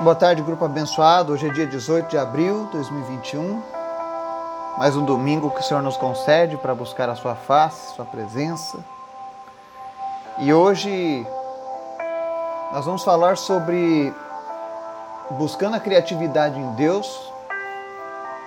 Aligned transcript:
Boa 0.00 0.14
tarde, 0.14 0.42
grupo 0.42 0.64
abençoado. 0.64 1.32
Hoje 1.32 1.48
é 1.48 1.50
dia 1.50 1.66
18 1.66 2.08
de 2.08 2.16
abril 2.16 2.66
de 2.66 2.70
2021. 2.74 3.60
Mais 4.78 4.94
um 4.94 5.04
domingo 5.04 5.50
que 5.50 5.58
o 5.58 5.62
Senhor 5.62 5.82
nos 5.82 5.96
concede 5.96 6.56
para 6.56 6.72
buscar 6.72 7.08
a 7.08 7.16
Sua 7.16 7.34
face, 7.34 7.96
Sua 7.96 8.04
presença. 8.04 8.78
E 10.38 10.54
hoje 10.54 11.26
nós 12.72 12.84
vamos 12.84 13.02
falar 13.02 13.36
sobre 13.36 14.14
buscando 15.30 15.74
a 15.74 15.80
criatividade 15.80 16.60
em 16.60 16.74
Deus 16.74 17.32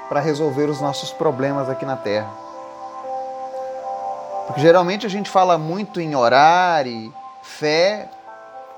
para 0.07 0.21
resolver 0.21 0.70
os 0.70 0.79
nossos 0.79 1.11
problemas 1.11 1.70
aqui 1.70 1.86
na 1.86 1.97
Terra. 1.97 2.31
Porque 4.47 4.61
geralmente 4.61 5.05
a 5.05 5.09
gente 5.09 5.29
fala 5.29 5.57
muito 5.57 5.99
em 5.99 6.15
orar 6.15 6.88
e 6.88 7.11
fé 7.41 8.09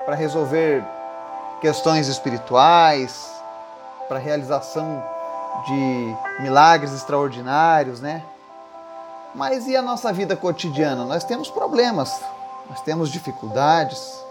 para 0.07 0.15
resolver 0.15 0.83
questões 1.63 2.09
espirituais, 2.09 3.31
para 4.09 4.19
realização 4.19 5.01
de 5.65 6.15
milagres 6.41 6.91
extraordinários, 6.91 8.01
né? 8.01 8.21
Mas 9.33 9.65
e 9.65 9.77
a 9.77 9.81
nossa 9.81 10.11
vida 10.11 10.35
cotidiana? 10.35 11.05
Nós 11.05 11.23
temos 11.23 11.49
problemas, 11.49 12.19
nós 12.69 12.81
temos 12.81 13.09
dificuldades 13.09 14.21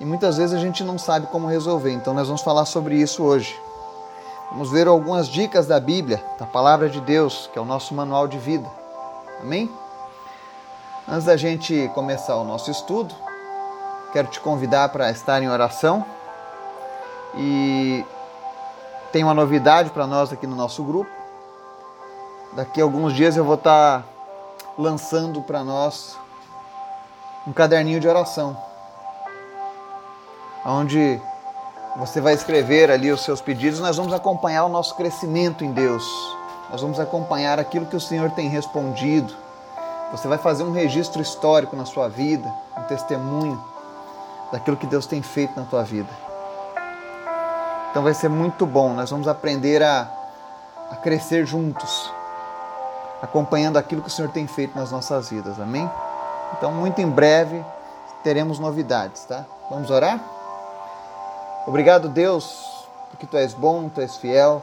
e 0.00 0.04
muitas 0.06 0.38
vezes 0.38 0.54
a 0.54 0.58
gente 0.58 0.82
não 0.82 0.98
sabe 0.98 1.26
como 1.26 1.46
resolver. 1.46 1.92
Então 1.92 2.14
nós 2.14 2.26
vamos 2.26 2.40
falar 2.40 2.64
sobre 2.64 2.94
isso 2.94 3.22
hoje. 3.22 3.54
Vamos 4.50 4.70
ver 4.70 4.88
algumas 4.88 5.28
dicas 5.28 5.66
da 5.66 5.78
Bíblia, 5.78 6.24
da 6.38 6.46
palavra 6.46 6.88
de 6.88 7.02
Deus, 7.02 7.50
que 7.52 7.58
é 7.58 7.62
o 7.62 7.66
nosso 7.66 7.92
manual 7.92 8.26
de 8.26 8.38
vida. 8.38 8.66
Amém? 9.42 9.70
Antes 11.06 11.26
da 11.26 11.36
gente 11.36 11.90
começar 11.94 12.36
o 12.36 12.44
nosso 12.44 12.70
estudo, 12.70 13.14
quero 14.10 14.28
te 14.28 14.40
convidar 14.40 14.88
para 14.88 15.10
estar 15.10 15.42
em 15.42 15.50
oração. 15.50 16.02
E 17.34 18.04
tem 19.12 19.24
uma 19.24 19.34
novidade 19.34 19.90
para 19.90 20.06
nós 20.06 20.32
aqui 20.32 20.46
no 20.46 20.56
nosso 20.56 20.82
grupo. 20.82 21.10
Daqui 22.52 22.80
a 22.80 22.84
alguns 22.84 23.12
dias 23.12 23.36
eu 23.36 23.44
vou 23.44 23.54
estar 23.54 24.00
tá 24.00 24.04
lançando 24.76 25.40
para 25.42 25.62
nós 25.62 26.18
um 27.46 27.52
caderninho 27.52 28.00
de 28.00 28.08
oração, 28.08 28.56
onde 30.64 31.20
você 31.96 32.20
vai 32.20 32.34
escrever 32.34 32.90
ali 32.90 33.10
os 33.10 33.22
seus 33.22 33.40
pedidos. 33.40 33.80
Nós 33.80 33.96
vamos 33.96 34.12
acompanhar 34.12 34.64
o 34.64 34.68
nosso 34.68 34.94
crescimento 34.94 35.64
em 35.64 35.72
Deus. 35.72 36.04
Nós 36.70 36.80
vamos 36.82 37.00
acompanhar 37.00 37.58
aquilo 37.58 37.86
que 37.86 37.96
o 37.96 38.00
Senhor 38.00 38.30
tem 38.30 38.48
respondido. 38.48 39.34
Você 40.12 40.28
vai 40.28 40.38
fazer 40.38 40.62
um 40.62 40.72
registro 40.72 41.22
histórico 41.22 41.76
na 41.76 41.84
sua 41.84 42.08
vida, 42.08 42.52
um 42.76 42.82
testemunho 42.82 43.62
daquilo 44.52 44.76
que 44.76 44.86
Deus 44.86 45.06
tem 45.06 45.22
feito 45.22 45.58
na 45.58 45.64
tua 45.66 45.82
vida. 45.82 46.29
Então 47.90 48.02
vai 48.02 48.14
ser 48.14 48.28
muito 48.28 48.64
bom. 48.64 48.94
Nós 48.94 49.10
vamos 49.10 49.26
aprender 49.26 49.82
a, 49.82 50.08
a 50.92 50.96
crescer 50.96 51.44
juntos, 51.44 52.12
acompanhando 53.20 53.76
aquilo 53.76 54.00
que 54.00 54.08
o 54.08 54.10
Senhor 54.10 54.30
tem 54.30 54.46
feito 54.46 54.78
nas 54.78 54.92
nossas 54.92 55.30
vidas. 55.30 55.58
Amém? 55.60 55.90
Então, 56.56 56.72
muito 56.72 57.00
em 57.00 57.08
breve 57.08 57.64
teremos 58.22 58.58
novidades, 58.58 59.24
tá? 59.24 59.44
Vamos 59.70 59.90
orar? 59.90 60.20
Obrigado, 61.66 62.08
Deus, 62.08 62.86
porque 63.10 63.26
tu 63.26 63.36
és 63.36 63.54
bom, 63.54 63.88
tu 63.88 64.00
és 64.00 64.16
fiel, 64.16 64.62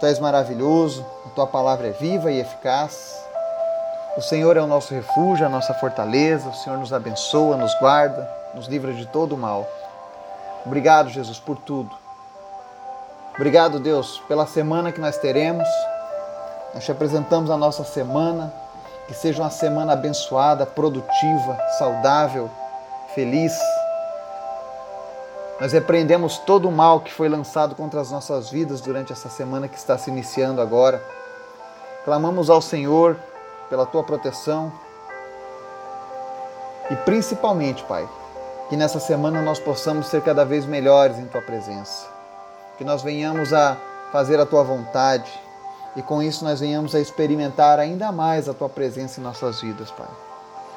tu 0.00 0.06
és 0.06 0.18
maravilhoso, 0.18 1.04
a 1.26 1.30
tua 1.30 1.46
palavra 1.46 1.88
é 1.88 1.90
viva 1.90 2.30
e 2.30 2.40
eficaz. 2.40 3.16
O 4.16 4.20
Senhor 4.20 4.56
é 4.56 4.60
o 4.60 4.66
nosso 4.66 4.92
refúgio, 4.94 5.46
a 5.46 5.48
nossa 5.48 5.74
fortaleza, 5.74 6.48
o 6.48 6.54
Senhor 6.54 6.78
nos 6.78 6.92
abençoa, 6.92 7.56
nos 7.56 7.72
guarda, 7.78 8.28
nos 8.54 8.66
livra 8.66 8.92
de 8.92 9.06
todo 9.06 9.34
o 9.34 9.38
mal. 9.38 9.66
Obrigado, 10.64 11.08
Jesus, 11.10 11.38
por 11.38 11.56
tudo. 11.56 11.94
Obrigado, 13.34 13.78
Deus, 13.78 14.20
pela 14.26 14.46
semana 14.46 14.90
que 14.92 15.00
nós 15.00 15.16
teremos. 15.16 15.68
Nós 16.74 16.84
te 16.84 16.92
apresentamos 16.92 17.50
a 17.50 17.56
nossa 17.56 17.84
semana. 17.84 18.52
Que 19.06 19.14
seja 19.14 19.42
uma 19.42 19.48
semana 19.48 19.94
abençoada, 19.94 20.66
produtiva, 20.66 21.58
saudável, 21.78 22.50
feliz. 23.14 23.58
Nós 25.58 25.72
repreendemos 25.72 26.36
todo 26.38 26.68
o 26.68 26.72
mal 26.72 27.00
que 27.00 27.12
foi 27.12 27.26
lançado 27.26 27.74
contra 27.74 28.02
as 28.02 28.10
nossas 28.10 28.50
vidas 28.50 28.82
durante 28.82 29.10
essa 29.10 29.30
semana 29.30 29.66
que 29.66 29.78
está 29.78 29.96
se 29.96 30.10
iniciando 30.10 30.60
agora. 30.60 31.02
Clamamos 32.04 32.50
ao 32.50 32.60
Senhor 32.60 33.16
pela 33.70 33.86
tua 33.86 34.04
proteção. 34.04 34.70
E 36.90 36.96
principalmente, 36.96 37.82
Pai, 37.84 38.06
que 38.68 38.76
nessa 38.76 39.00
semana 39.00 39.40
nós 39.40 39.58
possamos 39.58 40.08
ser 40.08 40.22
cada 40.22 40.44
vez 40.44 40.66
melhores 40.66 41.18
em 41.18 41.26
tua 41.26 41.40
presença. 41.40 42.06
Que 42.76 42.84
nós 42.84 43.02
venhamos 43.02 43.52
a 43.52 43.76
fazer 44.12 44.38
a 44.38 44.46
tua 44.46 44.62
vontade 44.62 45.30
e 45.96 46.02
com 46.02 46.22
isso 46.22 46.44
nós 46.44 46.60
venhamos 46.60 46.94
a 46.94 47.00
experimentar 47.00 47.78
ainda 47.78 48.12
mais 48.12 48.48
a 48.48 48.54
tua 48.54 48.68
presença 48.68 49.20
em 49.20 49.22
nossas 49.22 49.60
vidas, 49.60 49.90
Pai. 49.90 50.06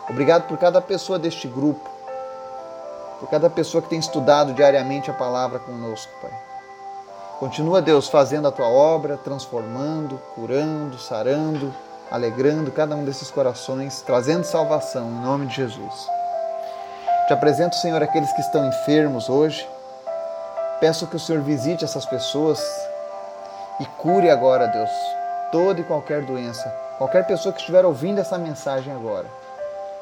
Obrigado 0.09 0.47
por 0.47 0.57
cada 0.57 0.81
pessoa 0.81 1.19
deste 1.19 1.47
grupo, 1.47 1.89
por 3.19 3.29
cada 3.29 3.49
pessoa 3.49 3.81
que 3.81 3.89
tem 3.89 3.99
estudado 3.99 4.53
diariamente 4.53 5.11
a 5.11 5.13
palavra 5.13 5.59
conosco, 5.59 6.11
Pai. 6.21 6.31
Continua, 7.39 7.81
Deus, 7.81 8.07
fazendo 8.07 8.47
a 8.47 8.51
tua 8.51 8.67
obra, 8.67 9.17
transformando, 9.17 10.19
curando, 10.35 10.97
sarando, 10.97 11.73
alegrando 12.09 12.71
cada 12.71 12.95
um 12.95 13.03
desses 13.03 13.31
corações, 13.31 14.01
trazendo 14.01 14.43
salvação 14.43 15.07
em 15.07 15.21
nome 15.21 15.47
de 15.47 15.55
Jesus. 15.55 16.20
Te 17.27 17.33
apresento, 17.33 17.75
Senhor, 17.75 18.01
aqueles 18.01 18.31
que 18.33 18.41
estão 18.41 18.67
enfermos 18.67 19.29
hoje. 19.29 19.67
Peço 20.79 21.07
que 21.07 21.15
o 21.15 21.19
Senhor 21.19 21.41
visite 21.41 21.85
essas 21.85 22.05
pessoas 22.05 22.59
e 23.79 23.85
cure 23.85 24.29
agora, 24.29 24.67
Deus, 24.67 24.89
toda 25.51 25.79
e 25.79 25.83
qualquer 25.83 26.23
doença. 26.23 26.67
Qualquer 26.97 27.25
pessoa 27.25 27.53
que 27.53 27.59
estiver 27.59 27.85
ouvindo 27.85 28.19
essa 28.19 28.37
mensagem 28.37 28.93
agora, 28.93 29.25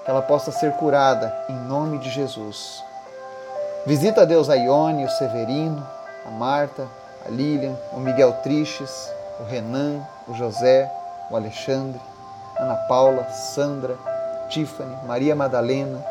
que 0.03 0.09
ela 0.09 0.21
possa 0.21 0.51
ser 0.51 0.73
curada 0.73 1.33
em 1.49 1.55
nome 1.55 1.97
de 1.99 2.09
Jesus. 2.09 2.83
Visita, 3.85 4.25
Deus, 4.25 4.49
a 4.49 4.55
Ione, 4.55 5.05
o 5.05 5.09
Severino, 5.09 5.85
a 6.25 6.29
Marta, 6.31 6.87
a 7.25 7.29
Lilian, 7.29 7.75
o 7.93 7.99
Miguel 7.99 8.33
Triches, 8.43 9.11
o 9.39 9.43
Renan, 9.43 10.01
o 10.27 10.33
José, 10.33 10.89
o 11.29 11.35
Alexandre, 11.35 11.99
Ana 12.57 12.75
Paula, 12.87 13.29
Sandra, 13.29 13.95
Tiffany, 14.49 14.95
Maria 15.05 15.35
Madalena, 15.35 16.03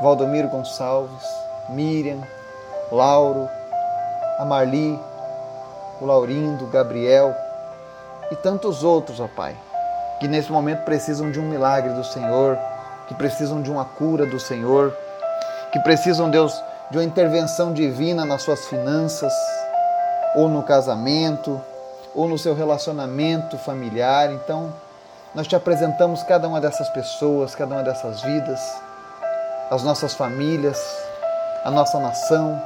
Valdomiro 0.00 0.48
Gonçalves, 0.48 1.24
Miriam, 1.70 2.20
Lauro, 2.92 3.48
a 4.38 4.44
Marli, 4.44 5.00
o 6.00 6.04
Laurindo, 6.04 6.66
Gabriel 6.66 7.34
e 8.30 8.36
tantos 8.36 8.84
outros, 8.84 9.20
ó 9.20 9.26
Pai, 9.26 9.56
que 10.20 10.28
nesse 10.28 10.52
momento 10.52 10.84
precisam 10.84 11.30
de 11.30 11.40
um 11.40 11.48
milagre 11.48 11.94
do 11.94 12.04
Senhor, 12.04 12.58
que 13.08 13.14
precisam 13.14 13.62
de 13.62 13.70
uma 13.70 13.86
cura 13.86 14.26
do 14.26 14.38
Senhor, 14.38 14.94
que 15.72 15.80
precisam, 15.80 16.28
Deus, 16.28 16.52
de 16.90 16.98
uma 16.98 17.04
intervenção 17.04 17.72
divina 17.72 18.26
nas 18.26 18.42
suas 18.42 18.66
finanças, 18.66 19.32
ou 20.34 20.46
no 20.46 20.62
casamento, 20.62 21.58
ou 22.14 22.28
no 22.28 22.38
seu 22.38 22.54
relacionamento 22.54 23.56
familiar. 23.56 24.30
Então, 24.30 24.72
nós 25.34 25.46
te 25.46 25.56
apresentamos 25.56 26.22
cada 26.22 26.46
uma 26.46 26.60
dessas 26.60 26.88
pessoas, 26.90 27.54
cada 27.54 27.74
uma 27.74 27.82
dessas 27.82 28.20
vidas 28.20 28.60
as 29.70 29.82
nossas 29.82 30.14
famílias, 30.14 30.78
a 31.64 31.70
nossa 31.70 31.98
nação, 31.98 32.62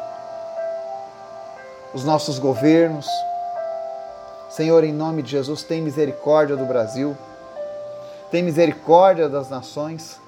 os 1.94 2.04
nossos 2.04 2.38
governos. 2.38 3.08
Senhor, 4.50 4.84
em 4.84 4.92
nome 4.92 5.22
de 5.22 5.30
Jesus, 5.30 5.62
tem 5.62 5.80
misericórdia 5.80 6.56
do 6.56 6.64
Brasil, 6.64 7.16
tem 8.30 8.42
misericórdia 8.42 9.28
das 9.28 9.48
nações 9.48 10.20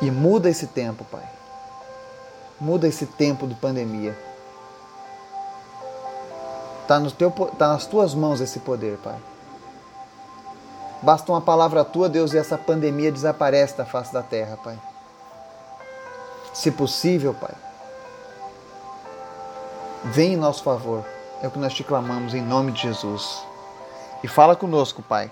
e 0.00 0.10
muda 0.10 0.48
esse 0.48 0.68
tempo, 0.68 1.04
Pai. 1.04 1.28
Muda 2.60 2.86
esse 2.86 3.06
tempo 3.06 3.46
de 3.46 3.54
pandemia. 3.54 4.16
Está 6.82 7.00
tá 7.58 7.68
nas 7.68 7.86
tuas 7.86 8.14
mãos 8.14 8.40
esse 8.40 8.60
poder, 8.60 8.98
Pai. 8.98 9.16
Basta 11.04 11.30
uma 11.30 11.40
palavra 11.42 11.84
tua, 11.84 12.08
Deus, 12.08 12.32
e 12.32 12.38
essa 12.38 12.56
pandemia 12.56 13.12
desaparece 13.12 13.76
da 13.76 13.84
face 13.84 14.10
da 14.10 14.22
terra, 14.22 14.56
Pai. 14.56 14.78
Se 16.54 16.70
possível, 16.70 17.34
Pai, 17.34 17.54
vem 20.04 20.32
em 20.32 20.36
nosso 20.36 20.62
favor. 20.62 21.04
É 21.42 21.46
o 21.46 21.50
que 21.50 21.58
nós 21.58 21.74
te 21.74 21.84
clamamos 21.84 22.32
em 22.32 22.40
nome 22.40 22.72
de 22.72 22.80
Jesus. 22.80 23.44
E 24.22 24.28
fala 24.28 24.56
conosco, 24.56 25.02
Pai, 25.02 25.30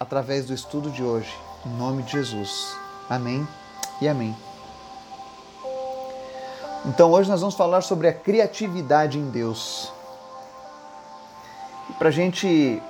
através 0.00 0.46
do 0.46 0.54
estudo 0.54 0.90
de 0.90 1.04
hoje, 1.04 1.36
em 1.66 1.70
nome 1.76 2.02
de 2.02 2.12
Jesus. 2.12 2.74
Amém 3.10 3.46
e 4.00 4.08
amém. 4.08 4.34
Então 6.86 7.10
hoje 7.10 7.28
nós 7.28 7.40
vamos 7.40 7.56
falar 7.56 7.82
sobre 7.82 8.08
a 8.08 8.14
criatividade 8.14 9.18
em 9.18 9.28
Deus. 9.28 9.92
E 11.90 11.92
para 11.92 12.08
a 12.08 12.12
gente 12.12 12.82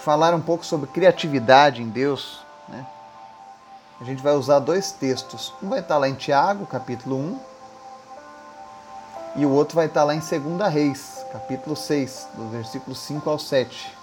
falar 0.00 0.34
um 0.34 0.40
pouco 0.40 0.64
sobre 0.64 0.88
criatividade 0.88 1.82
em 1.82 1.88
Deus, 1.88 2.40
né? 2.68 2.86
a 4.00 4.04
gente 4.04 4.22
vai 4.22 4.34
usar 4.34 4.58
dois 4.58 4.92
textos. 4.92 5.52
Um 5.62 5.68
vai 5.68 5.80
estar 5.80 5.98
lá 5.98 6.08
em 6.08 6.14
Tiago, 6.14 6.66
capítulo 6.66 7.16
1, 7.16 7.40
E 9.36 9.46
o 9.46 9.50
outro 9.50 9.76
vai 9.76 9.86
estar 9.86 10.02
lá 10.02 10.14
em 10.14 10.18
2 10.18 10.72
Reis, 10.72 11.24
capítulo 11.32 11.76
6, 11.76 12.28
do 12.34 12.48
versículo 12.48 12.96
5 12.96 13.30
ao 13.30 13.38
7. 13.38 13.96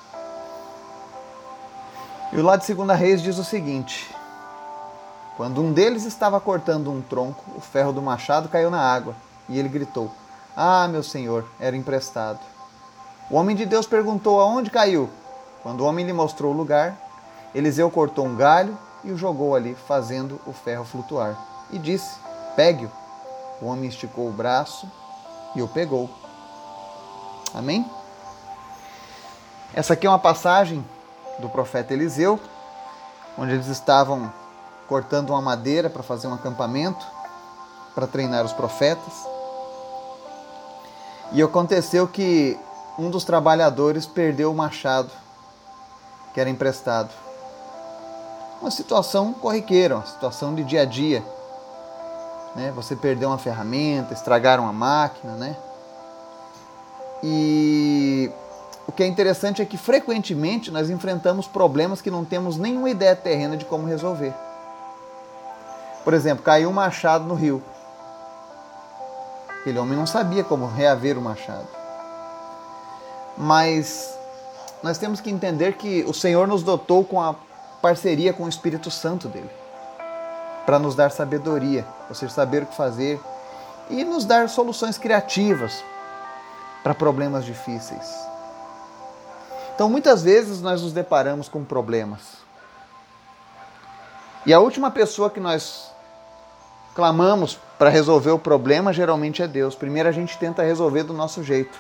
E 2.32 2.38
o 2.38 2.44
lado 2.44 2.66
de 2.66 2.74
2 2.74 3.00
Reis 3.00 3.22
diz 3.22 3.38
o 3.38 3.44
seguinte: 3.44 4.14
Quando 5.36 5.62
um 5.62 5.74
deles 5.74 6.06
estava 6.06 6.40
cortando 6.40 6.92
um 6.92 7.02
tronco, 7.02 7.44
o 7.56 7.60
ferro 7.60 7.92
do 7.92 8.02
machado 8.02 8.48
caiu 8.48 8.70
na 8.70 8.80
água, 8.80 9.16
e 9.50 9.60
ele 9.60 9.68
gritou: 9.68 10.12
Ah, 10.56 10.88
meu 10.88 11.04
senhor, 11.04 11.46
era 11.60 11.76
emprestado. 11.76 12.40
O 13.30 13.36
homem 13.36 13.56
de 13.56 13.66
Deus 13.66 13.86
perguntou 13.86 14.40
aonde 14.40 14.70
caiu. 14.70 15.10
Quando 15.68 15.82
o 15.82 15.86
homem 15.86 16.06
lhe 16.06 16.14
mostrou 16.14 16.54
o 16.54 16.56
lugar, 16.56 16.96
Eliseu 17.54 17.92
cortou 17.92 18.26
um 18.26 18.38
galho 18.38 18.78
e 19.04 19.12
o 19.12 19.18
jogou 19.18 19.54
ali, 19.54 19.76
fazendo 19.76 20.40
o 20.48 20.54
ferro 20.54 20.86
flutuar. 20.86 21.38
E 21.70 21.78
disse: 21.78 22.18
Pegue-o. 22.56 22.90
O 23.62 23.66
homem 23.66 23.90
esticou 23.90 24.30
o 24.30 24.32
braço 24.32 24.90
e 25.54 25.62
o 25.62 25.68
pegou. 25.68 26.10
Amém? 27.54 27.86
Essa 29.74 29.92
aqui 29.92 30.08
é 30.08 30.10
uma 30.10 30.18
passagem 30.18 30.86
do 31.38 31.50
profeta 31.50 31.94
Eliseu, 31.94 32.40
onde 33.38 33.52
eles 33.52 33.68
estavam 33.68 34.32
cortando 34.88 35.32
uma 35.32 35.42
madeira 35.42 35.90
para 35.90 36.02
fazer 36.02 36.28
um 36.28 36.34
acampamento, 36.34 37.06
para 37.94 38.08
treinar 38.08 38.46
os 38.46 38.54
profetas. 38.54 39.14
E 41.34 41.44
aconteceu 41.44 42.08
que 42.08 42.58
um 42.98 43.10
dos 43.10 43.26
trabalhadores 43.26 44.06
perdeu 44.06 44.50
o 44.50 44.56
machado 44.56 45.27
que 46.34 46.40
era 46.40 46.50
emprestado. 46.50 47.10
Uma 48.62 48.72
situação 48.72 49.34
corriqueira, 49.34 49.96
uma 49.96 50.06
situação 50.06 50.56
de 50.56 50.64
dia 50.64 50.82
a 50.82 50.86
dia. 50.86 51.24
Né? 52.56 52.72
Você 52.76 52.96
perdeu 52.96 53.30
uma 53.30 53.38
ferramenta, 53.38 54.14
estragaram 54.14 54.64
uma 54.64 54.74
máquina, 54.74 55.34
né? 55.34 55.56
E 57.24 58.32
o 58.88 58.92
que 58.92 59.04
é 59.04 59.08
interessante 59.08 59.62
é 59.62 59.66
que 59.66 59.78
frequentemente 59.78 60.72
nós 60.72 60.90
enfrentamos 60.90 61.48
problemas 61.48 62.02
que 62.02 62.10
não 62.10 62.26
temos 62.26 62.58
nenhuma 62.58 62.90
ideia 62.90 63.16
terrena 63.16 63.58
de 63.58 63.66
como 63.66 63.88
resolver. 63.88 64.34
Por 66.04 66.14
exemplo, 66.14 66.44
caiu 66.44 66.70
um 66.70 66.74
machado 66.74 67.26
no 67.26 67.36
rio. 67.36 67.62
Aquele 69.60 69.78
homem 69.78 69.98
não 69.98 70.08
sabia 70.08 70.44
como 70.44 70.66
reaver 70.66 71.18
o 71.18 71.22
machado. 71.22 71.68
Mas 73.38 74.17
nós 74.84 74.98
temos 74.98 75.20
que 75.20 75.30
entender 75.30 75.74
que 75.74 76.04
o 76.08 76.14
Senhor 76.14 76.48
nos 76.48 76.64
dotou 76.64 77.04
com 77.04 77.22
a 77.22 77.36
parceria 77.82 78.34
com 78.34 78.44
o 78.44 78.50
Espírito 78.50 78.90
Santo 78.92 79.28
dele 79.28 79.50
para 80.66 80.78
nos 80.78 80.96
dar 80.96 81.12
sabedoria, 81.12 81.86
ou 82.10 82.16
seja, 82.16 82.34
saber 82.34 82.64
o 82.64 82.66
que 82.66 82.76
fazer 82.76 83.20
e 83.90 84.04
nos 84.04 84.26
dar 84.26 84.50
soluções 84.50 84.98
criativas 84.98 85.82
para 86.84 86.94
problemas 86.94 87.46
difíceis. 87.46 88.28
Então, 89.74 89.90
muitas 89.90 90.24
vezes 90.24 90.62
nós 90.62 90.82
nos 90.82 90.92
deparamos 90.92 91.48
com 91.48 91.64
problemas. 91.64 92.20
E 94.46 94.54
a 94.54 94.60
última 94.60 94.92
pessoa 94.92 95.30
que 95.30 95.40
nós 95.40 95.92
clamamos 96.96 97.60
para 97.78 97.90
resolver 97.90 98.32
o 98.32 98.40
problema 98.40 98.92
geralmente 98.92 99.42
é 99.42 99.48
Deus. 99.48 99.76
Primeiro 99.76 100.10
a 100.10 100.12
gente 100.12 100.38
tenta 100.38 100.64
resolver 100.64 101.04
do 101.04 101.14
nosso 101.14 101.44
jeito. 101.44 101.78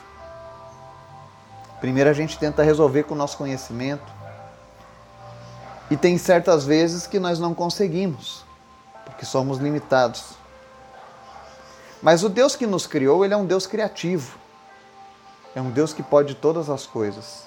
Primeiro 1.79 2.09
a 2.09 2.13
gente 2.13 2.37
tenta 2.37 2.63
resolver 2.63 3.03
com 3.03 3.13
o 3.13 3.17
nosso 3.17 3.37
conhecimento. 3.37 4.17
E 5.89 5.95
tem 5.95 6.17
certas 6.17 6.65
vezes 6.65 7.07
que 7.07 7.19
nós 7.19 7.39
não 7.39 7.53
conseguimos, 7.53 8.43
porque 9.05 9.25
somos 9.25 9.57
limitados. 9.57 10.33
Mas 12.01 12.23
o 12.23 12.29
Deus 12.29 12.55
que 12.55 12.67
nos 12.67 12.85
criou, 12.85 13.23
ele 13.23 13.33
é 13.33 13.37
um 13.37 13.45
Deus 13.45 13.65
criativo. 13.65 14.37
É 15.55 15.61
um 15.61 15.71
Deus 15.71 15.93
que 15.93 16.03
pode 16.03 16.35
todas 16.35 16.69
as 16.69 16.85
coisas. 16.85 17.43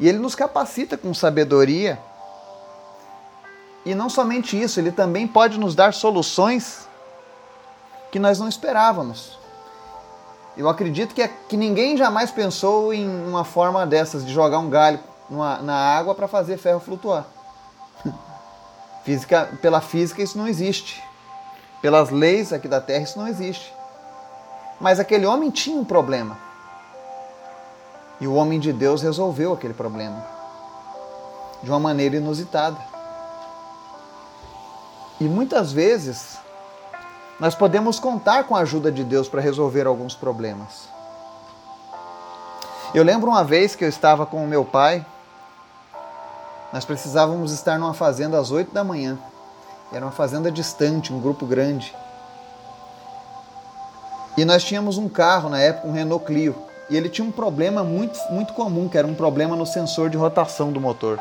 E 0.00 0.08
ele 0.08 0.18
nos 0.18 0.34
capacita 0.34 0.96
com 0.96 1.12
sabedoria. 1.14 1.98
E 3.84 3.94
não 3.94 4.10
somente 4.10 4.60
isso, 4.60 4.80
ele 4.80 4.90
também 4.90 5.26
pode 5.26 5.58
nos 5.58 5.74
dar 5.74 5.94
soluções 5.94 6.88
que 8.10 8.18
nós 8.18 8.38
não 8.38 8.48
esperávamos. 8.48 9.38
Eu 10.56 10.68
acredito 10.68 11.14
que, 11.14 11.20
é, 11.20 11.28
que 11.28 11.56
ninguém 11.56 11.96
jamais 11.96 12.30
pensou 12.30 12.92
em 12.92 13.06
uma 13.08 13.44
forma 13.44 13.86
dessas, 13.86 14.24
de 14.24 14.32
jogar 14.32 14.58
um 14.58 14.70
galho 14.70 14.98
numa, 15.28 15.58
na 15.58 15.74
água 15.74 16.14
para 16.14 16.26
fazer 16.26 16.56
ferro 16.56 16.80
flutuar. 16.80 17.26
Física, 19.04 19.50
pela 19.60 19.80
física 19.80 20.22
isso 20.22 20.36
não 20.36 20.48
existe. 20.48 21.02
Pelas 21.80 22.10
leis 22.10 22.52
aqui 22.52 22.66
da 22.66 22.80
Terra 22.80 23.04
isso 23.04 23.18
não 23.18 23.28
existe. 23.28 23.72
Mas 24.80 24.98
aquele 24.98 25.26
homem 25.26 25.50
tinha 25.50 25.78
um 25.78 25.84
problema. 25.84 26.38
E 28.20 28.26
o 28.26 28.34
homem 28.34 28.58
de 28.58 28.72
Deus 28.72 29.02
resolveu 29.02 29.52
aquele 29.52 29.74
problema 29.74 30.26
de 31.62 31.70
uma 31.70 31.78
maneira 31.78 32.16
inusitada. 32.16 32.78
E 35.20 35.24
muitas 35.24 35.72
vezes 35.72 36.38
nós 37.38 37.54
podemos 37.54 38.00
contar 38.00 38.44
com 38.44 38.56
a 38.56 38.60
ajuda 38.60 38.90
de 38.90 39.04
Deus 39.04 39.28
para 39.28 39.42
resolver 39.42 39.86
alguns 39.86 40.14
problemas. 40.14 40.88
Eu 42.94 43.04
lembro 43.04 43.28
uma 43.28 43.44
vez 43.44 43.76
que 43.76 43.84
eu 43.84 43.88
estava 43.88 44.24
com 44.24 44.42
o 44.42 44.46
meu 44.46 44.64
pai, 44.64 45.04
nós 46.72 46.84
precisávamos 46.84 47.52
estar 47.52 47.78
numa 47.78 47.92
fazenda 47.92 48.38
às 48.38 48.50
8 48.50 48.72
da 48.72 48.82
manhã. 48.82 49.18
Era 49.92 50.04
uma 50.04 50.12
fazenda 50.12 50.50
distante, 50.50 51.12
um 51.12 51.20
grupo 51.20 51.44
grande. 51.44 51.94
E 54.36 54.44
nós 54.44 54.64
tínhamos 54.64 54.96
um 54.96 55.08
carro 55.08 55.50
na 55.50 55.60
época, 55.60 55.88
um 55.88 55.92
Renault 55.92 56.24
Clio, 56.24 56.54
e 56.88 56.96
ele 56.96 57.08
tinha 57.08 57.26
um 57.26 57.32
problema 57.32 57.84
muito, 57.84 58.18
muito 58.30 58.54
comum, 58.54 58.88
que 58.88 58.96
era 58.96 59.06
um 59.06 59.14
problema 59.14 59.54
no 59.54 59.66
sensor 59.66 60.08
de 60.08 60.16
rotação 60.16 60.72
do 60.72 60.80
motor. 60.80 61.18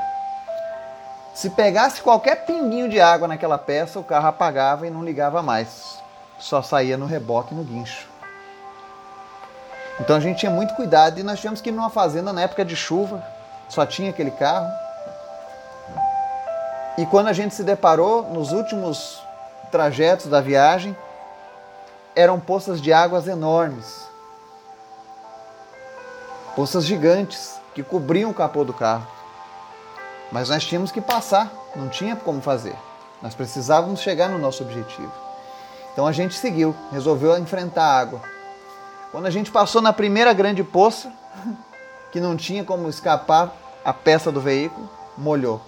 Se 1.33 1.49
pegasse 1.49 2.01
qualquer 2.01 2.45
pinguinho 2.45 2.87
de 2.87 3.01
água 3.01 3.27
naquela 3.27 3.57
peça, 3.57 3.99
o 3.99 4.03
carro 4.03 4.27
apagava 4.27 4.87
e 4.87 4.89
não 4.89 5.03
ligava 5.03 5.41
mais 5.41 6.04
só 6.45 6.61
saía 6.61 6.95
no 6.95 7.07
reboque 7.07 7.55
e 7.55 7.57
no 7.57 7.63
guincho. 7.63 8.07
Então 9.99 10.15
a 10.15 10.19
gente 10.19 10.41
tinha 10.41 10.51
muito 10.51 10.75
cuidado 10.75 11.19
e 11.19 11.23
nós 11.23 11.39
tivemos 11.39 11.59
que 11.59 11.69
ir 11.69 11.71
numa 11.71 11.89
fazenda 11.89 12.31
na 12.31 12.43
época 12.43 12.63
de 12.63 12.75
chuva, 12.75 13.25
só 13.67 13.83
tinha 13.83 14.11
aquele 14.11 14.29
carro. 14.29 14.71
E 16.99 17.05
quando 17.07 17.29
a 17.29 17.33
gente 17.33 17.55
se 17.55 17.63
deparou 17.63 18.29
nos 18.29 18.51
últimos 18.51 19.19
trajetos 19.71 20.27
da 20.27 20.39
viagem, 20.39 20.95
eram 22.15 22.39
poças 22.39 22.79
de 22.79 22.93
águas 22.93 23.27
enormes. 23.27 24.05
Poças 26.55 26.85
gigantes 26.85 27.59
que 27.73 27.81
cobriam 27.81 28.29
o 28.29 28.35
capô 28.35 28.63
do 28.63 28.71
carro. 28.71 29.07
Mas 30.31 30.49
nós 30.49 30.63
tínhamos 30.63 30.91
que 30.91 31.01
passar, 31.01 31.51
não 31.75 31.89
tinha 31.89 32.15
como 32.15 32.39
fazer. 32.39 32.75
Nós 33.19 33.33
precisávamos 33.33 33.99
chegar 33.99 34.29
no 34.29 34.37
nosso 34.37 34.61
objetivo. 34.61 35.24
Então 35.95 36.05
a 36.05 36.11
gente 36.11 36.35
seguiu, 36.35 36.75
resolveu 36.91 37.37
enfrentar 37.37 37.85
a 37.85 37.97
água. 37.97 38.21
Quando 39.13 39.27
a 39.27 39.29
gente 39.29 39.49
passou 39.49 39.81
na 39.81 39.93
primeira 39.93 40.33
grande 40.33 40.61
poça, 40.61 41.09
que 42.11 42.19
não 42.19 42.35
tinha 42.35 42.65
como 42.65 42.89
escapar 42.89 43.53
a 43.83 43.93
peça 43.93 44.29
do 44.29 44.41
veículo, 44.41 44.89
molhou. 45.17 45.61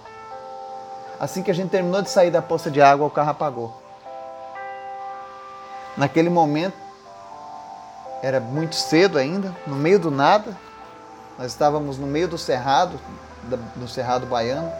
Assim 1.18 1.42
que 1.42 1.50
a 1.50 1.54
gente 1.54 1.70
terminou 1.70 2.02
de 2.02 2.10
sair 2.10 2.30
da 2.30 2.42
poça 2.42 2.70
de 2.70 2.82
água, 2.82 3.06
o 3.06 3.10
carro 3.10 3.30
apagou. 3.30 3.74
Naquele 5.96 6.28
momento, 6.28 6.76
era 8.22 8.38
muito 8.38 8.74
cedo 8.76 9.16
ainda, 9.16 9.56
no 9.66 9.76
meio 9.76 9.98
do 9.98 10.10
nada. 10.10 10.54
Nós 11.38 11.46
estávamos 11.52 11.96
no 11.96 12.06
meio 12.06 12.28
do 12.28 12.36
cerrado, 12.36 13.00
do 13.76 13.88
cerrado 13.88 14.26
baiano, 14.26 14.70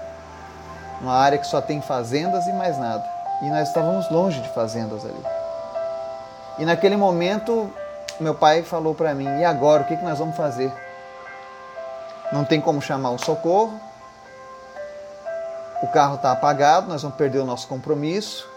uma 1.01 1.15
área 1.15 1.39
que 1.39 1.47
só 1.47 1.63
tem 1.63 1.81
fazendas 1.81 2.47
e 2.47 2.53
mais 2.53 2.77
nada. 2.77 3.03
E 3.41 3.49
nós 3.49 3.69
estávamos 3.69 4.11
longe 4.11 4.43
de 4.43 4.49
fazendas 4.51 5.07
ali. 5.07 5.38
E 6.59 6.65
naquele 6.65 6.97
momento, 6.97 7.73
meu 8.21 8.35
pai 8.35 8.63
falou 8.63 8.95
para 8.95 9.15
mim: 9.15 9.39
e 9.39 9.45
agora? 9.45 9.83
O 9.83 9.87
que, 9.87 9.97
que 9.97 10.05
nós 10.05 10.19
vamos 10.19 10.37
fazer? 10.37 10.73
Não 12.33 12.45
tem 12.45 12.61
como 12.61 12.83
chamar 12.83 13.11
um 13.11 13.19
socorro. 13.19 13.81
O 15.83 15.87
carro 15.89 16.17
está 16.17 16.33
apagado, 16.33 16.89
nós 16.89 17.03
vamos 17.03 17.17
perder 17.17 17.39
o 17.39 17.45
nosso 17.45 17.69
compromisso. 17.69 18.49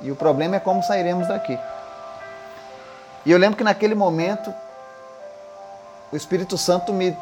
E 0.00 0.10
o 0.10 0.16
problema 0.16 0.56
é 0.56 0.60
como 0.60 0.82
sairemos 0.82 1.28
daqui. 1.28 1.58
E 3.24 3.30
eu 3.30 3.38
lembro 3.38 3.56
que 3.56 3.62
naquele 3.62 3.94
momento, 3.94 4.52
o 6.10 6.16
Espírito 6.16 6.56
Santo 6.56 6.92
me, 6.92 7.16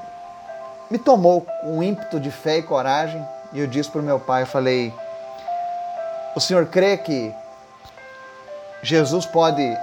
me 0.89 0.99
tomou 0.99 1.45
um 1.65 1.83
ímpeto 1.83 2.21
de 2.21 2.31
fé 2.31 2.59
e 2.59 2.63
coragem. 2.63 3.27
E 3.53 3.59
eu 3.59 3.67
disse 3.67 3.91
para 3.91 4.01
o 4.01 4.05
meu 4.05 4.21
pai: 4.21 4.43
eu 4.43 4.47
falei, 4.47 4.95
o 6.37 6.41
senhor 6.41 6.67
crê 6.67 6.97
que 6.97 7.35
Jesus 8.83 9.27
pode 9.27 9.77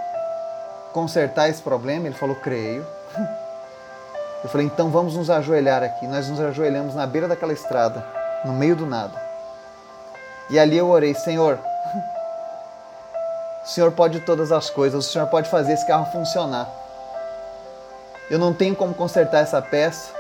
consertar 0.98 1.48
esse 1.48 1.62
problema? 1.62 2.08
Ele 2.08 2.16
falou, 2.16 2.36
creio. 2.36 2.84
Eu 4.44 4.50
falei, 4.50 4.66
então 4.66 4.90
vamos 4.90 5.16
nos 5.16 5.30
ajoelhar 5.30 5.84
aqui. 5.84 6.08
Nós 6.08 6.28
nos 6.28 6.40
ajoelhamos 6.40 6.96
na 6.96 7.06
beira 7.06 7.28
daquela 7.28 7.54
estrada, 7.54 8.04
no 8.44 8.54
meio 8.54 8.76
do 8.76 8.86
nada. 8.86 9.20
E 10.50 10.58
ali 10.58 10.78
eu 10.78 10.88
orei, 10.88 11.14
Senhor, 11.14 11.60
o 13.64 13.68
Senhor 13.68 13.92
pode 13.92 14.22
todas 14.22 14.52
as 14.52 14.70
coisas, 14.70 15.06
o 15.06 15.10
Senhor 15.12 15.28
pode 15.28 15.50
fazer 15.50 15.74
esse 15.74 15.86
carro 15.86 16.06
funcionar. 16.12 16.70
Eu 18.30 18.40
não 18.40 18.54
tenho 18.54 18.76
como 18.76 18.94
consertar 18.94 19.40
essa 19.40 19.62
peça. 19.62 20.12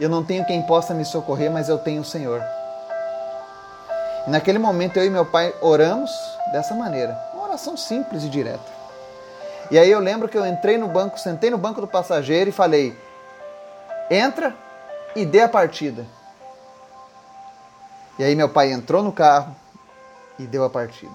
Eu 0.00 0.08
não 0.08 0.24
tenho 0.24 0.44
quem 0.44 0.62
possa 0.62 0.94
me 0.94 1.04
socorrer, 1.04 1.50
mas 1.50 1.68
eu 1.68 1.78
tenho 1.78 2.00
o 2.00 2.04
Senhor. 2.04 2.42
E 4.26 4.30
naquele 4.30 4.58
momento 4.58 4.96
eu 4.96 5.04
e 5.04 5.10
meu 5.10 5.26
pai 5.26 5.54
oramos 5.60 6.10
dessa 6.50 6.74
maneira, 6.74 7.16
uma 7.34 7.44
oração 7.44 7.76
simples 7.76 8.24
e 8.24 8.28
direta. 8.28 8.81
E 9.72 9.78
aí 9.78 9.90
eu 9.90 10.00
lembro 10.00 10.28
que 10.28 10.36
eu 10.36 10.46
entrei 10.46 10.76
no 10.76 10.86
banco, 10.86 11.18
sentei 11.18 11.48
no 11.48 11.56
banco 11.56 11.80
do 11.80 11.86
passageiro 11.86 12.50
e 12.50 12.52
falei: 12.52 12.94
"Entra 14.10 14.54
e 15.16 15.24
dê 15.24 15.40
a 15.40 15.48
partida". 15.48 16.04
E 18.18 18.22
aí 18.22 18.36
meu 18.36 18.50
pai 18.50 18.70
entrou 18.70 19.02
no 19.02 19.10
carro 19.10 19.56
e 20.38 20.46
deu 20.46 20.62
a 20.62 20.68
partida. 20.68 21.14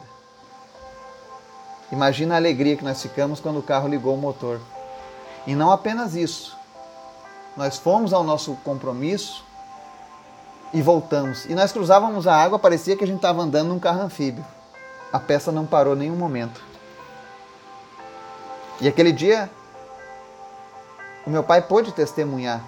Imagina 1.91 2.33
a 2.33 2.37
alegria 2.37 2.75
que 2.75 2.83
nós 2.83 2.99
ficamos 2.99 3.39
quando 3.39 3.59
o 3.59 3.63
carro 3.63 3.87
ligou 3.87 4.15
o 4.15 4.17
motor. 4.17 4.59
E 5.45 5.53
não 5.53 5.71
apenas 5.71 6.15
isso. 6.15 6.57
Nós 7.55 7.77
fomos 7.77 8.11
ao 8.11 8.23
nosso 8.23 8.55
compromisso 8.63 9.45
e 10.73 10.81
voltamos. 10.81 11.45
E 11.45 11.53
nós 11.53 11.71
cruzávamos 11.71 12.25
a 12.25 12.35
água, 12.35 12.57
parecia 12.57 12.97
que 12.97 13.03
a 13.03 13.07
gente 13.07 13.17
estava 13.17 13.39
andando 13.39 13.67
num 13.67 13.79
carro 13.79 14.01
anfíbio. 14.01 14.43
A 15.13 15.19
peça 15.19 15.51
não 15.51 15.67
parou 15.67 15.95
nenhum 15.95 16.15
momento. 16.15 16.59
E 18.79 18.87
aquele 18.87 19.11
dia, 19.11 19.49
o 21.25 21.29
meu 21.29 21.43
pai 21.43 21.61
pôde 21.61 21.91
testemunhar 21.91 22.63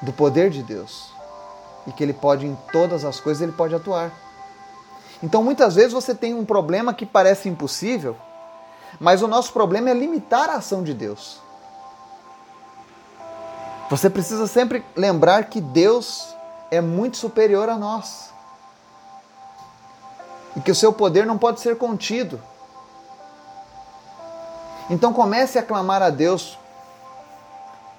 do 0.00 0.12
poder 0.12 0.50
de 0.50 0.62
Deus 0.62 1.12
e 1.86 1.92
que 1.92 2.02
ele 2.02 2.12
pode 2.12 2.46
em 2.46 2.56
todas 2.72 3.04
as 3.04 3.18
coisas, 3.20 3.42
ele 3.42 3.52
pode 3.52 3.74
atuar. 3.74 4.12
Então, 5.22 5.42
muitas 5.42 5.74
vezes 5.74 5.92
você 5.92 6.14
tem 6.14 6.34
um 6.34 6.44
problema 6.44 6.92
que 6.92 7.06
parece 7.06 7.48
impossível, 7.48 8.16
mas 9.00 9.22
o 9.22 9.28
nosso 9.28 9.52
problema 9.52 9.90
é 9.90 9.94
limitar 9.94 10.50
a 10.50 10.54
ação 10.54 10.82
de 10.82 10.94
Deus. 10.94 11.40
Você 13.90 14.08
precisa 14.08 14.46
sempre 14.46 14.84
lembrar 14.96 15.44
que 15.44 15.60
Deus 15.60 16.34
é 16.70 16.80
muito 16.80 17.16
superior 17.16 17.68
a 17.68 17.76
nós. 17.76 18.32
E 20.56 20.60
que 20.60 20.70
o 20.70 20.74
seu 20.74 20.92
poder 20.92 21.26
não 21.26 21.36
pode 21.38 21.60
ser 21.60 21.76
contido. 21.76 22.40
Então 24.92 25.10
comece 25.10 25.58
a 25.58 25.62
clamar 25.62 26.02
a 26.02 26.10
Deus 26.10 26.58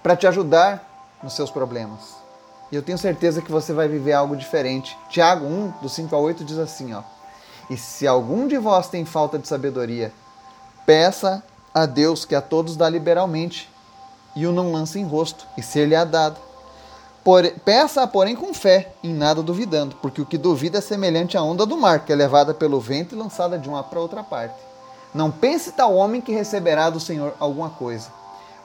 para 0.03 0.15
te 0.15 0.27
ajudar 0.27 1.17
nos 1.23 1.33
seus 1.33 1.49
problemas. 1.49 2.15
E 2.71 2.75
eu 2.75 2.83
tenho 2.83 2.99
certeza 2.99 3.41
que 3.41 3.51
você 3.51 3.73
vai 3.73 3.87
viver 3.87 4.13
algo 4.13 4.37
diferente. 4.37 4.95
Tiago 5.09 5.43
1, 5.43 5.73
do 5.81 5.89
5 5.89 6.15
ao 6.15 6.21
8, 6.21 6.45
diz 6.45 6.59
assim: 6.59 6.93
ó, 6.93 7.01
E 7.67 7.75
se 7.75 8.05
algum 8.05 8.47
de 8.47 8.59
vós 8.59 8.89
tem 8.89 9.05
falta 9.05 9.39
de 9.39 9.47
sabedoria, 9.47 10.13
peça 10.85 11.43
a 11.73 11.87
Deus 11.87 12.25
que 12.25 12.35
a 12.35 12.41
todos 12.41 12.77
dá 12.77 12.87
liberalmente, 12.87 13.67
e 14.35 14.45
o 14.45 14.51
não 14.51 14.71
lança 14.71 14.99
em 14.99 15.03
rosto, 15.03 15.47
e 15.57 15.63
ser-lhe-á 15.63 16.05
dado. 16.05 16.39
Por, 17.23 17.49
peça, 17.65 18.05
porém, 18.05 18.35
com 18.35 18.53
fé, 18.53 18.93
em 19.03 19.15
nada 19.15 19.41
duvidando, 19.41 19.95
porque 19.99 20.21
o 20.21 20.25
que 20.27 20.37
duvida 20.37 20.77
é 20.77 20.81
semelhante 20.81 21.37
à 21.37 21.41
onda 21.41 21.65
do 21.65 21.75
mar, 21.75 22.05
que 22.05 22.13
é 22.13 22.15
levada 22.15 22.53
pelo 22.53 22.79
vento 22.79 23.15
e 23.15 23.17
lançada 23.17 23.57
de 23.57 23.67
uma 23.67 23.81
para 23.81 23.99
outra 23.99 24.21
parte. 24.21 24.72
Não 25.13 25.29
pense 25.29 25.71
tal 25.71 25.93
homem 25.93 26.21
que 26.21 26.31
receberá 26.31 26.89
do 26.89 26.99
Senhor 26.99 27.33
alguma 27.39 27.69
coisa. 27.69 28.09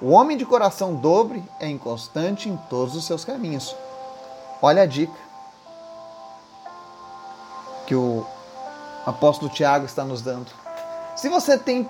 O 0.00 0.10
homem 0.10 0.36
de 0.36 0.46
coração 0.46 0.94
dobre 0.94 1.44
é 1.60 1.68
inconstante 1.68 2.48
em 2.48 2.56
todos 2.70 2.94
os 2.94 3.04
seus 3.04 3.24
caminhos. 3.24 3.74
Olha 4.62 4.82
a 4.82 4.86
dica 4.86 5.12
que 7.86 7.94
o 7.94 8.24
apóstolo 9.04 9.50
Tiago 9.50 9.86
está 9.86 10.04
nos 10.04 10.22
dando. 10.22 10.46
Se 11.16 11.28
você 11.28 11.58
tem 11.58 11.88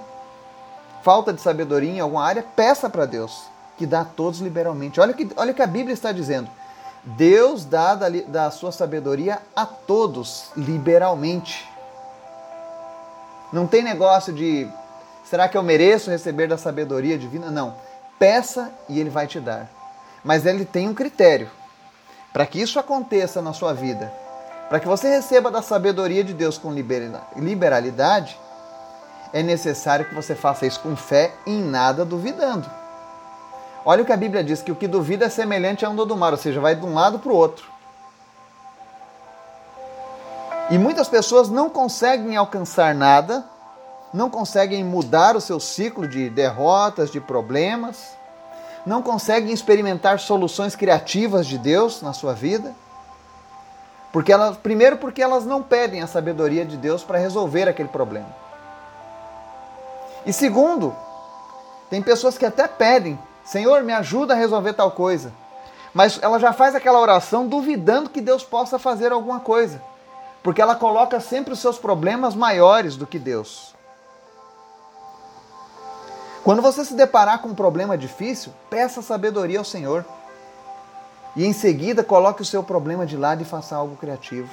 falta 1.02 1.32
de 1.32 1.40
sabedoria 1.40 1.90
em 1.90 2.00
alguma 2.00 2.24
área, 2.24 2.42
peça 2.42 2.88
para 2.88 3.04
Deus, 3.04 3.42
que 3.76 3.86
dá 3.86 4.00
a 4.00 4.04
todos 4.04 4.40
liberalmente. 4.40 5.00
Olha 5.00 5.12
que, 5.12 5.28
olha 5.36 5.52
que 5.52 5.62
a 5.62 5.66
Bíblia 5.66 5.92
está 5.92 6.12
dizendo. 6.12 6.48
Deus 7.04 7.64
dá 7.64 7.94
da, 7.94 8.08
da 8.08 8.50
sua 8.50 8.72
sabedoria 8.72 9.40
a 9.54 9.66
todos 9.66 10.50
liberalmente. 10.56 11.68
Não 13.52 13.66
tem 13.66 13.82
negócio 13.82 14.32
de 14.32 14.68
será 15.24 15.48
que 15.48 15.56
eu 15.56 15.62
mereço 15.62 16.10
receber 16.10 16.46
da 16.46 16.58
sabedoria 16.58 17.18
divina? 17.18 17.50
Não. 17.50 17.74
Peça 18.18 18.72
e 18.88 19.00
ele 19.00 19.10
vai 19.10 19.26
te 19.26 19.40
dar. 19.40 19.68
Mas 20.22 20.44
ele 20.44 20.64
tem 20.64 20.88
um 20.88 20.94
critério. 20.94 21.50
Para 22.32 22.44
que 22.46 22.60
isso 22.60 22.78
aconteça 22.78 23.40
na 23.40 23.52
sua 23.52 23.72
vida, 23.72 24.12
para 24.68 24.78
que 24.78 24.86
você 24.86 25.08
receba 25.08 25.50
da 25.50 25.62
sabedoria 25.62 26.22
de 26.22 26.34
Deus 26.34 26.58
com 26.58 26.72
liberalidade, 27.36 28.38
é 29.32 29.42
necessário 29.42 30.04
que 30.04 30.14
você 30.14 30.34
faça 30.34 30.66
isso 30.66 30.80
com 30.80 30.94
fé 30.94 31.32
e 31.46 31.52
em 31.52 31.62
nada 31.62 32.04
duvidando. 32.04 32.68
Olha 33.84 34.02
o 34.02 34.06
que 34.06 34.12
a 34.12 34.16
Bíblia 34.16 34.44
diz: 34.44 34.60
que 34.60 34.70
o 34.70 34.76
que 34.76 34.86
duvida 34.86 35.26
é 35.26 35.28
semelhante 35.30 35.84
a 35.84 35.90
onda 35.90 36.04
do 36.04 36.16
mar, 36.16 36.32
ou 36.32 36.38
seja, 36.38 36.60
vai 36.60 36.74
de 36.74 36.84
um 36.84 36.94
lado 36.94 37.18
para 37.18 37.32
o 37.32 37.34
outro. 37.34 37.77
E 40.70 40.76
muitas 40.76 41.08
pessoas 41.08 41.48
não 41.48 41.70
conseguem 41.70 42.36
alcançar 42.36 42.94
nada, 42.94 43.44
não 44.12 44.28
conseguem 44.28 44.84
mudar 44.84 45.34
o 45.34 45.40
seu 45.40 45.58
ciclo 45.58 46.06
de 46.06 46.28
derrotas, 46.28 47.10
de 47.10 47.20
problemas, 47.20 48.16
não 48.84 49.02
conseguem 49.02 49.52
experimentar 49.52 50.18
soluções 50.18 50.76
criativas 50.76 51.46
de 51.46 51.56
Deus 51.56 52.02
na 52.02 52.12
sua 52.12 52.34
vida. 52.34 52.74
Porque 54.12 54.32
elas, 54.32 54.56
primeiro 54.58 54.98
porque 54.98 55.22
elas 55.22 55.46
não 55.46 55.62
pedem 55.62 56.02
a 56.02 56.06
sabedoria 56.06 56.64
de 56.64 56.76
Deus 56.76 57.02
para 57.02 57.18
resolver 57.18 57.68
aquele 57.68 57.88
problema. 57.88 58.34
E 60.26 60.32
segundo, 60.32 60.94
tem 61.88 62.02
pessoas 62.02 62.36
que 62.36 62.44
até 62.44 62.68
pedem, 62.68 63.18
Senhor, 63.44 63.82
me 63.82 63.92
ajuda 63.94 64.34
a 64.34 64.36
resolver 64.36 64.74
tal 64.74 64.90
coisa. 64.90 65.32
Mas 65.94 66.18
ela 66.22 66.38
já 66.38 66.52
faz 66.52 66.74
aquela 66.74 67.00
oração 67.00 67.46
duvidando 67.46 68.10
que 68.10 68.20
Deus 68.20 68.42
possa 68.44 68.78
fazer 68.78 69.12
alguma 69.12 69.40
coisa. 69.40 69.80
Porque 70.42 70.62
ela 70.62 70.76
coloca 70.76 71.20
sempre 71.20 71.52
os 71.52 71.58
seus 71.58 71.78
problemas 71.78 72.34
maiores 72.34 72.96
do 72.96 73.06
que 73.06 73.18
Deus. 73.18 73.74
Quando 76.44 76.62
você 76.62 76.84
se 76.84 76.94
deparar 76.94 77.40
com 77.40 77.48
um 77.48 77.54
problema 77.54 77.98
difícil, 77.98 78.52
peça 78.70 79.02
sabedoria 79.02 79.58
ao 79.58 79.64
Senhor. 79.64 80.04
E 81.36 81.44
em 81.44 81.52
seguida, 81.52 82.02
coloque 82.02 82.42
o 82.42 82.44
seu 82.44 82.62
problema 82.62 83.04
de 83.04 83.16
lado 83.16 83.42
e 83.42 83.44
faça 83.44 83.76
algo 83.76 83.96
criativo. 83.96 84.48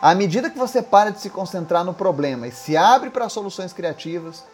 À 0.00 0.14
medida 0.14 0.50
que 0.50 0.58
você 0.58 0.80
para 0.80 1.10
de 1.10 1.20
se 1.20 1.30
concentrar 1.30 1.84
no 1.84 1.94
problema 1.94 2.46
e 2.46 2.52
se 2.52 2.76
abre 2.76 3.10
para 3.10 3.28
soluções 3.28 3.72
criativas, 3.72 4.44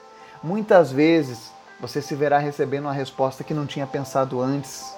muitas 0.43 0.91
vezes 0.91 1.51
você 1.81 2.01
se 2.01 2.15
verá 2.15 2.39
recebendo 2.39 2.85
uma 2.85 2.93
resposta 2.93 3.45
que 3.45 3.53
não 3.53 3.67
tinha 3.67 3.87
pensado 3.87 4.41
antes, 4.41 4.95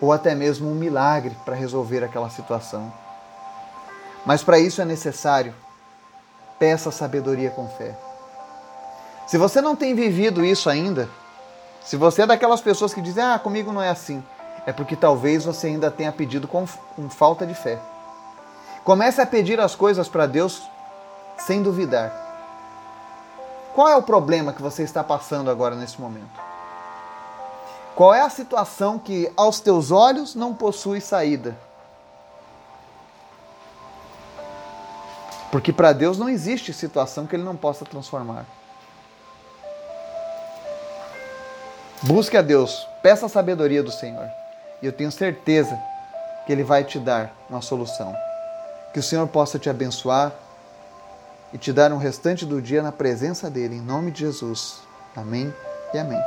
ou 0.00 0.12
até 0.12 0.34
mesmo 0.34 0.70
um 0.70 0.74
milagre 0.74 1.36
para 1.44 1.54
resolver 1.54 2.02
aquela 2.02 2.28
situação. 2.28 2.92
Mas 4.24 4.42
para 4.42 4.58
isso 4.58 4.80
é 4.80 4.84
necessário 4.84 5.54
peça 6.58 6.90
sabedoria 6.90 7.50
com 7.50 7.66
fé. 7.68 7.96
Se 9.26 9.38
você 9.38 9.60
não 9.60 9.74
tem 9.74 9.94
vivido 9.94 10.44
isso 10.44 10.68
ainda, 10.68 11.08
se 11.82 11.96
você 11.96 12.22
é 12.22 12.26
daquelas 12.26 12.60
pessoas 12.60 12.92
que 12.92 13.00
dizem, 13.00 13.24
ah, 13.24 13.38
comigo 13.38 13.72
não 13.72 13.82
é 13.82 13.88
assim, 13.88 14.22
é 14.66 14.72
porque 14.72 14.94
talvez 14.94 15.44
você 15.44 15.68
ainda 15.68 15.90
tenha 15.90 16.12
pedido 16.12 16.46
com, 16.46 16.66
com 16.94 17.08
falta 17.08 17.46
de 17.46 17.54
fé. 17.54 17.78
Comece 18.84 19.20
a 19.20 19.26
pedir 19.26 19.58
as 19.60 19.74
coisas 19.74 20.08
para 20.08 20.26
Deus 20.26 20.62
sem 21.38 21.62
duvidar. 21.62 22.12
Qual 23.74 23.88
é 23.88 23.96
o 23.96 24.02
problema 24.02 24.52
que 24.52 24.60
você 24.60 24.82
está 24.82 25.02
passando 25.02 25.50
agora 25.50 25.74
nesse 25.74 26.00
momento? 26.00 26.40
Qual 27.94 28.12
é 28.12 28.20
a 28.20 28.30
situação 28.30 28.98
que 28.98 29.30
aos 29.36 29.60
teus 29.60 29.90
olhos 29.90 30.34
não 30.34 30.54
possui 30.54 31.00
saída? 31.00 31.56
Porque 35.50 35.72
para 35.72 35.92
Deus 35.92 36.18
não 36.18 36.28
existe 36.28 36.72
situação 36.72 37.26
que 37.26 37.34
Ele 37.34 37.42
não 37.42 37.56
possa 37.56 37.84
transformar. 37.84 38.46
Busque 42.02 42.36
a 42.36 42.42
Deus, 42.42 42.86
peça 43.02 43.26
a 43.26 43.28
sabedoria 43.28 43.82
do 43.82 43.90
Senhor. 43.90 44.26
E 44.80 44.86
eu 44.86 44.92
tenho 44.92 45.12
certeza 45.12 45.78
que 46.46 46.52
Ele 46.52 46.62
vai 46.62 46.84
te 46.84 46.98
dar 46.98 47.34
uma 47.48 47.60
solução. 47.60 48.14
Que 48.92 49.00
o 49.00 49.02
Senhor 49.02 49.26
possa 49.28 49.58
te 49.58 49.68
abençoar 49.68 50.32
e 51.52 51.58
te 51.58 51.72
dar 51.72 51.92
um 51.92 51.98
restante 51.98 52.46
do 52.46 52.62
dia 52.62 52.82
na 52.82 52.92
presença 52.92 53.50
dEle, 53.50 53.76
em 53.76 53.80
nome 53.80 54.10
de 54.10 54.20
Jesus. 54.20 54.78
Amém 55.14 55.52
e 55.92 55.98
amém. 55.98 56.20